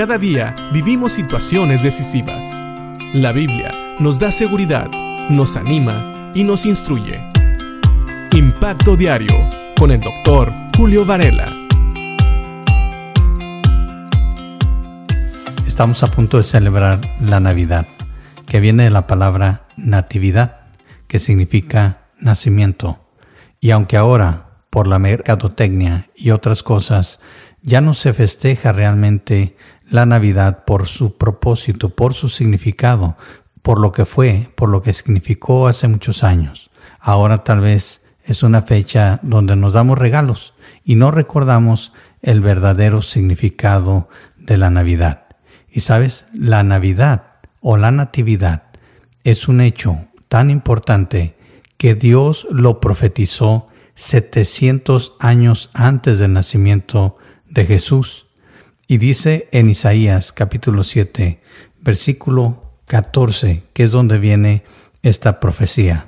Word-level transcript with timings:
Cada 0.00 0.16
día 0.16 0.56
vivimos 0.72 1.12
situaciones 1.12 1.82
decisivas. 1.82 2.46
La 3.12 3.32
Biblia 3.32 3.96
nos 3.98 4.18
da 4.18 4.32
seguridad, 4.32 4.88
nos 5.28 5.58
anima 5.58 6.32
y 6.34 6.42
nos 6.42 6.64
instruye. 6.64 7.22
Impacto 8.32 8.96
Diario 8.96 9.36
con 9.78 9.90
el 9.90 10.00
doctor 10.00 10.54
Julio 10.74 11.04
Varela. 11.04 11.54
Estamos 15.66 16.02
a 16.02 16.06
punto 16.06 16.38
de 16.38 16.44
celebrar 16.44 16.98
la 17.20 17.38
Navidad, 17.38 17.86
que 18.46 18.60
viene 18.60 18.84
de 18.84 18.90
la 18.90 19.06
palabra 19.06 19.66
natividad, 19.76 20.62
que 21.08 21.18
significa 21.18 22.06
nacimiento. 22.16 23.06
Y 23.60 23.70
aunque 23.70 23.98
ahora, 23.98 24.62
por 24.70 24.86
la 24.88 24.98
mercadotecnia 24.98 26.08
y 26.16 26.30
otras 26.30 26.62
cosas, 26.62 27.20
ya 27.62 27.80
no 27.80 27.94
se 27.94 28.12
festeja 28.12 28.72
realmente 28.72 29.56
la 29.88 30.06
Navidad 30.06 30.64
por 30.64 30.86
su 30.86 31.16
propósito, 31.16 31.90
por 31.90 32.14
su 32.14 32.28
significado, 32.28 33.16
por 33.62 33.80
lo 33.80 33.92
que 33.92 34.06
fue, 34.06 34.50
por 34.54 34.68
lo 34.68 34.82
que 34.82 34.94
significó 34.94 35.66
hace 35.66 35.88
muchos 35.88 36.24
años. 36.24 36.70
Ahora 37.00 37.44
tal 37.44 37.60
vez 37.60 38.04
es 38.24 38.42
una 38.42 38.62
fecha 38.62 39.18
donde 39.22 39.56
nos 39.56 39.72
damos 39.72 39.98
regalos 39.98 40.54
y 40.84 40.94
no 40.94 41.10
recordamos 41.10 41.92
el 42.22 42.40
verdadero 42.40 43.02
significado 43.02 44.08
de 44.36 44.56
la 44.56 44.70
Navidad. 44.70 45.26
Y 45.70 45.80
sabes, 45.80 46.26
la 46.32 46.62
Navidad 46.62 47.24
o 47.60 47.76
la 47.76 47.90
Natividad 47.90 48.64
es 49.24 49.48
un 49.48 49.60
hecho 49.60 50.08
tan 50.28 50.50
importante 50.50 51.36
que 51.76 51.94
Dios 51.94 52.46
lo 52.50 52.80
profetizó 52.80 53.68
700 53.94 55.14
años 55.18 55.70
antes 55.74 56.18
del 56.18 56.32
nacimiento 56.32 57.16
de 57.50 57.66
Jesús. 57.66 58.26
Y 58.86 58.98
dice 58.98 59.48
en 59.52 59.68
Isaías 59.68 60.32
capítulo 60.32 60.82
7, 60.82 61.40
versículo 61.80 62.72
14, 62.86 63.64
que 63.72 63.84
es 63.84 63.90
donde 63.90 64.18
viene 64.18 64.64
esta 65.02 65.38
profecía. 65.40 66.06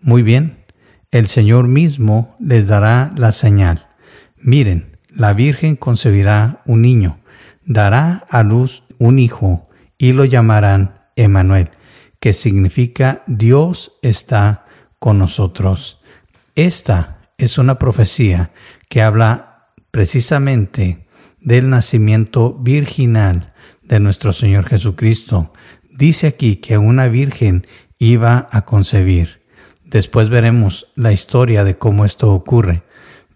Muy 0.00 0.22
bien, 0.22 0.64
el 1.10 1.28
Señor 1.28 1.66
mismo 1.66 2.36
les 2.38 2.66
dará 2.66 3.12
la 3.16 3.32
señal. 3.32 3.88
Miren, 4.36 4.98
la 5.08 5.32
Virgen 5.32 5.76
concebirá 5.76 6.62
un 6.66 6.82
niño, 6.82 7.18
dará 7.64 8.26
a 8.30 8.42
luz 8.42 8.84
un 8.98 9.18
hijo 9.18 9.68
y 9.98 10.12
lo 10.12 10.24
llamarán 10.24 11.00
Emanuel, 11.16 11.70
que 12.20 12.32
significa 12.32 13.22
Dios 13.26 13.92
está 14.02 14.66
con 14.98 15.18
nosotros. 15.18 16.00
Esta 16.54 17.18
es 17.38 17.58
una 17.58 17.78
profecía 17.78 18.52
que 18.88 19.02
habla 19.02 19.49
precisamente 19.90 21.06
del 21.40 21.70
nacimiento 21.70 22.54
virginal 22.54 23.52
de 23.82 24.00
nuestro 24.00 24.32
Señor 24.32 24.66
Jesucristo. 24.66 25.52
Dice 25.90 26.28
aquí 26.28 26.56
que 26.56 26.78
una 26.78 27.08
virgen 27.08 27.66
iba 27.98 28.48
a 28.52 28.64
concebir. 28.64 29.42
Después 29.84 30.28
veremos 30.28 30.86
la 30.94 31.12
historia 31.12 31.64
de 31.64 31.76
cómo 31.76 32.04
esto 32.04 32.32
ocurre. 32.32 32.84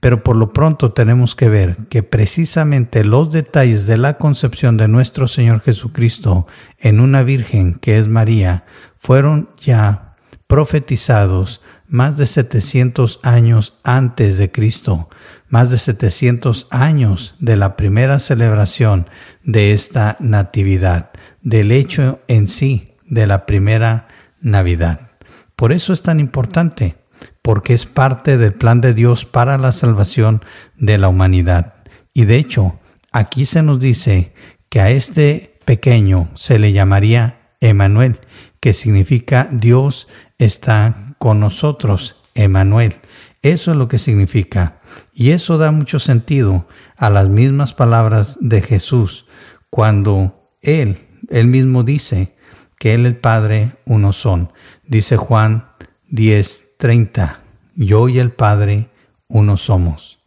Pero 0.00 0.22
por 0.22 0.36
lo 0.36 0.52
pronto 0.52 0.92
tenemos 0.92 1.34
que 1.34 1.48
ver 1.48 1.76
que 1.88 2.02
precisamente 2.02 3.04
los 3.04 3.32
detalles 3.32 3.86
de 3.86 3.96
la 3.96 4.18
concepción 4.18 4.76
de 4.76 4.86
nuestro 4.86 5.28
Señor 5.28 5.60
Jesucristo 5.60 6.46
en 6.78 7.00
una 7.00 7.22
virgen 7.22 7.74
que 7.74 7.98
es 7.98 8.06
María 8.06 8.66
fueron 8.98 9.48
ya 9.58 10.16
profetizados 10.46 11.62
más 11.94 12.16
de 12.16 12.26
700 12.26 13.20
años 13.22 13.78
antes 13.84 14.36
de 14.36 14.50
Cristo, 14.50 15.08
más 15.48 15.70
de 15.70 15.78
700 15.78 16.66
años 16.70 17.36
de 17.38 17.56
la 17.56 17.76
primera 17.76 18.18
celebración 18.18 19.06
de 19.44 19.74
esta 19.74 20.16
natividad, 20.18 21.10
del 21.42 21.70
hecho 21.70 22.20
en 22.26 22.48
sí 22.48 22.96
de 23.06 23.28
la 23.28 23.46
primera 23.46 24.08
Navidad. 24.40 25.12
Por 25.54 25.70
eso 25.70 25.92
es 25.92 26.02
tan 26.02 26.18
importante, 26.18 26.96
porque 27.42 27.74
es 27.74 27.86
parte 27.86 28.38
del 28.38 28.54
plan 28.54 28.80
de 28.80 28.92
Dios 28.92 29.24
para 29.24 29.56
la 29.56 29.70
salvación 29.70 30.44
de 30.76 30.98
la 30.98 31.06
humanidad. 31.06 31.74
Y 32.12 32.24
de 32.24 32.38
hecho, 32.38 32.80
aquí 33.12 33.46
se 33.46 33.62
nos 33.62 33.78
dice 33.78 34.32
que 34.68 34.80
a 34.80 34.90
este 34.90 35.60
pequeño 35.64 36.28
se 36.34 36.58
le 36.58 36.72
llamaría 36.72 37.52
Emanuel, 37.60 38.18
que 38.58 38.72
significa 38.72 39.48
Dios 39.52 40.08
está 40.38 41.13
con 41.24 41.40
nosotros, 41.40 42.16
Emanuel. 42.34 42.96
Eso 43.40 43.70
es 43.70 43.78
lo 43.78 43.88
que 43.88 43.98
significa. 43.98 44.82
Y 45.14 45.30
eso 45.30 45.56
da 45.56 45.72
mucho 45.72 45.98
sentido 45.98 46.68
a 46.98 47.08
las 47.08 47.30
mismas 47.30 47.72
palabras 47.72 48.36
de 48.42 48.60
Jesús 48.60 49.24
cuando 49.70 50.50
Él, 50.60 50.98
Él 51.30 51.46
mismo 51.46 51.82
dice 51.82 52.36
que 52.78 52.92
Él 52.92 53.04
y 53.04 53.06
el 53.06 53.16
Padre 53.16 53.72
uno 53.86 54.12
son. 54.12 54.52
Dice 54.86 55.16
Juan 55.16 55.70
10, 56.10 56.76
30, 56.76 57.40
yo 57.74 58.10
y 58.10 58.18
el 58.18 58.30
Padre 58.30 58.90
uno 59.26 59.56
somos. 59.56 60.18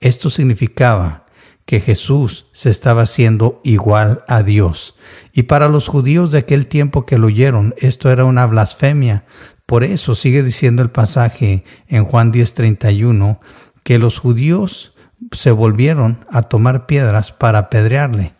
Esto 0.00 0.30
significaba 0.30 1.26
que 1.64 1.78
Jesús 1.78 2.46
se 2.52 2.70
estaba 2.70 3.02
haciendo 3.02 3.60
igual 3.62 4.24
a 4.26 4.42
Dios. 4.42 4.96
Y 5.32 5.44
para 5.44 5.68
los 5.68 5.86
judíos 5.86 6.32
de 6.32 6.38
aquel 6.38 6.66
tiempo 6.66 7.06
que 7.06 7.18
lo 7.18 7.28
oyeron, 7.28 7.72
esto 7.78 8.10
era 8.10 8.24
una 8.24 8.44
blasfemia. 8.46 9.24
Por 9.70 9.84
eso 9.84 10.16
sigue 10.16 10.42
diciendo 10.42 10.82
el 10.82 10.90
pasaje 10.90 11.62
en 11.86 12.04
Juan 12.04 12.32
10:31 12.32 13.38
que 13.84 14.00
los 14.00 14.18
judíos 14.18 14.96
se 15.30 15.52
volvieron 15.52 16.24
a 16.28 16.42
tomar 16.42 16.86
piedras 16.86 17.30
para 17.30 17.60
apedrearle. 17.60 18.34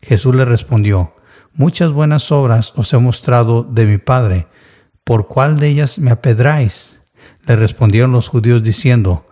Jesús 0.00 0.36
le 0.36 0.44
respondió, 0.44 1.16
Muchas 1.54 1.90
buenas 1.90 2.30
obras 2.30 2.72
os 2.76 2.92
he 2.92 2.98
mostrado 2.98 3.64
de 3.64 3.84
mi 3.84 3.98
Padre, 3.98 4.46
¿por 5.02 5.26
cuál 5.26 5.58
de 5.58 5.70
ellas 5.70 5.98
me 5.98 6.12
apedráis? 6.12 7.00
Le 7.48 7.56
respondieron 7.56 8.12
los 8.12 8.28
judíos 8.28 8.62
diciendo, 8.62 9.26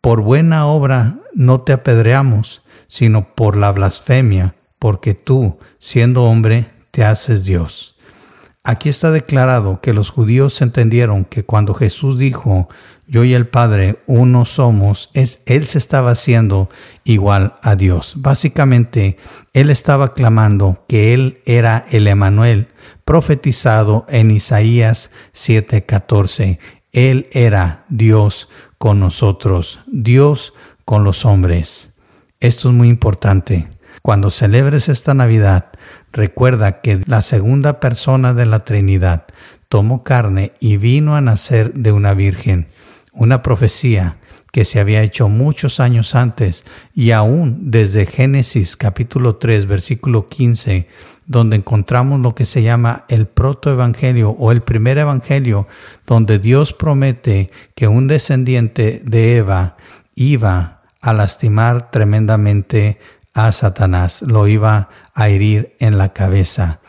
Por 0.00 0.20
buena 0.20 0.66
obra 0.66 1.18
no 1.34 1.62
te 1.62 1.72
apedreamos, 1.72 2.62
sino 2.86 3.34
por 3.34 3.56
la 3.56 3.72
blasfemia, 3.72 4.54
porque 4.78 5.14
tú, 5.14 5.58
siendo 5.80 6.22
hombre, 6.22 6.70
te 6.92 7.04
haces 7.04 7.44
Dios. 7.44 7.95
Aquí 8.68 8.88
está 8.88 9.12
declarado 9.12 9.80
que 9.80 9.92
los 9.92 10.10
judíos 10.10 10.60
entendieron 10.60 11.24
que 11.24 11.44
cuando 11.44 11.72
Jesús 11.72 12.18
dijo, 12.18 12.68
yo 13.06 13.22
y 13.22 13.32
el 13.32 13.46
Padre 13.46 14.02
uno 14.08 14.44
somos, 14.44 15.08
es, 15.14 15.38
Él 15.46 15.68
se 15.68 15.78
estaba 15.78 16.10
haciendo 16.10 16.68
igual 17.04 17.54
a 17.62 17.76
Dios. 17.76 18.14
Básicamente, 18.16 19.18
Él 19.52 19.70
estaba 19.70 20.14
clamando 20.14 20.84
que 20.88 21.14
Él 21.14 21.40
era 21.46 21.84
el 21.92 22.08
Emanuel, 22.08 22.66
profetizado 23.04 24.04
en 24.08 24.32
Isaías 24.32 25.12
7:14. 25.32 26.58
Él 26.90 27.28
era 27.30 27.84
Dios 27.88 28.48
con 28.78 28.98
nosotros, 28.98 29.78
Dios 29.86 30.54
con 30.84 31.04
los 31.04 31.24
hombres. 31.24 31.94
Esto 32.40 32.70
es 32.70 32.74
muy 32.74 32.88
importante. 32.88 33.75
Cuando 34.06 34.30
celebres 34.30 34.88
esta 34.88 35.14
Navidad, 35.14 35.72
recuerda 36.12 36.80
que 36.80 37.00
la 37.06 37.22
segunda 37.22 37.80
persona 37.80 38.34
de 38.34 38.46
la 38.46 38.60
Trinidad 38.60 39.24
tomó 39.68 40.04
carne 40.04 40.52
y 40.60 40.76
vino 40.76 41.16
a 41.16 41.20
nacer 41.20 41.74
de 41.74 41.90
una 41.90 42.14
virgen, 42.14 42.68
una 43.12 43.42
profecía 43.42 44.18
que 44.52 44.64
se 44.64 44.78
había 44.78 45.02
hecho 45.02 45.28
muchos 45.28 45.80
años 45.80 46.14
antes 46.14 46.64
y 46.94 47.10
aún 47.10 47.72
desde 47.72 48.06
Génesis 48.06 48.76
capítulo 48.76 49.38
3 49.38 49.66
versículo 49.66 50.28
15, 50.28 50.86
donde 51.26 51.56
encontramos 51.56 52.20
lo 52.20 52.36
que 52.36 52.44
se 52.44 52.62
llama 52.62 53.06
el 53.08 53.26
protoevangelio 53.26 54.30
o 54.30 54.52
el 54.52 54.62
primer 54.62 54.98
evangelio, 54.98 55.66
donde 56.06 56.38
Dios 56.38 56.72
promete 56.72 57.50
que 57.74 57.88
un 57.88 58.06
descendiente 58.06 59.02
de 59.04 59.38
Eva 59.38 59.76
iba 60.14 60.84
a 61.00 61.12
lastimar 61.12 61.90
tremendamente 61.90 62.98
a 63.36 63.52
Satanás, 63.52 64.22
lo 64.22 64.48
iba 64.48 64.88
a 65.14 65.28
herir 65.28 65.76
en 65.78 65.98
la 65.98 66.14
cabeza. 66.14 66.80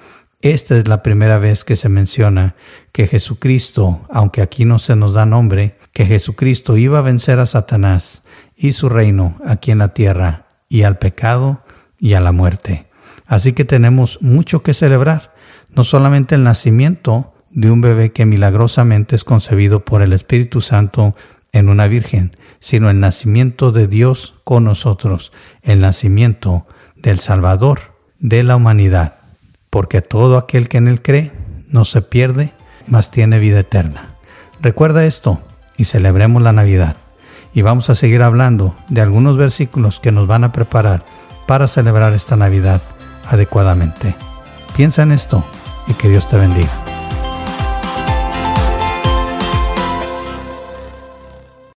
Esta 0.42 0.78
es 0.78 0.88
la 0.88 1.04
primera 1.04 1.40
vez 1.40 1.66
que 1.66 1.76
se 1.76 1.90
menciona 1.90 2.56
que 2.94 3.06
Jesucristo, 3.06 4.02
aunque 4.10 4.42
aquí 4.42 4.64
no 4.64 4.80
se 4.80 4.96
nos 4.96 5.14
da 5.14 5.26
nombre, 5.26 5.78
que 5.92 6.06
Jesucristo 6.06 6.78
iba 6.78 7.00
a 7.00 7.02
vencer 7.02 7.40
a 7.40 7.46
Satanás 7.46 8.24
y 8.56 8.72
su 8.72 8.88
reino 8.88 9.36
aquí 9.46 9.72
en 9.72 9.80
la 9.80 9.90
tierra, 9.90 10.48
y 10.70 10.84
al 10.84 10.98
pecado 10.98 11.64
y 12.00 12.14
a 12.14 12.22
la 12.22 12.32
muerte. 12.32 12.88
Así 13.26 13.52
que 13.52 13.66
tenemos 13.66 14.22
mucho 14.22 14.64
que 14.64 14.74
celebrar, 14.74 15.34
no 15.76 15.84
solamente 15.84 16.36
el 16.36 16.46
nacimiento 16.46 17.34
de 17.52 17.72
un 17.72 17.82
bebé 17.82 18.14
que 18.14 18.26
milagrosamente 18.26 19.18
es 19.18 19.26
concebido 19.26 19.84
por 19.84 20.02
el 20.02 20.14
Espíritu 20.14 20.62
Santo 20.62 21.14
en 21.52 21.70
una 21.70 21.88
virgen, 21.88 22.36
sino 22.60 22.90
el 22.90 23.00
nacimiento 23.00 23.72
de 23.72 23.88
Dios 23.88 24.36
con 24.44 24.64
nosotros, 24.64 25.32
el 25.64 25.82
nacimiento 25.82 26.68
del 26.96 27.20
Salvador 27.20 27.96
de 28.20 28.44
la 28.44 28.56
humanidad, 28.56 29.16
porque 29.70 30.02
todo 30.02 30.38
aquel 30.38 30.70
que 30.70 30.78
en 30.78 30.88
él 30.88 31.02
cree 31.02 31.32
no 31.70 31.86
se 31.86 32.02
pierde, 32.02 32.54
mas 32.88 33.12
tiene 33.12 33.40
vida 33.40 33.60
eterna. 33.60 34.16
Recuerda 34.62 35.06
esto 35.06 35.42
y 35.78 35.86
celebremos 35.86 36.42
la 36.42 36.54
Navidad. 36.54 36.96
Y 37.54 37.62
vamos 37.62 37.90
a 37.90 37.96
seguir 37.96 38.22
hablando 38.22 38.76
de 38.90 39.02
algunos 39.02 39.38
versículos 39.38 40.00
que 40.00 40.12
nos 40.12 40.28
van 40.28 40.44
a 40.44 40.52
preparar 40.52 41.06
para 41.48 41.68
celebrar 41.68 42.14
esta 42.14 42.36
Navidad 42.36 42.82
adecuadamente. 43.26 44.16
Piensa 44.76 45.04
en 45.04 45.12
esto 45.12 45.46
y 45.88 45.94
que 45.94 46.10
Dios 46.10 46.28
te 46.28 46.38
bendiga. 46.38 46.87